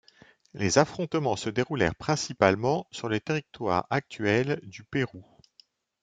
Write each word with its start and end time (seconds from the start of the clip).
Les 0.55 0.79
affrontements 0.79 1.35
se 1.35 1.51
déroulèrent 1.51 1.93
principalement 1.93 2.87
sur 2.89 3.07
le 3.07 3.19
territoire 3.19 3.85
actuel 3.91 4.59
du 4.63 4.83
Pérou. 4.83 5.23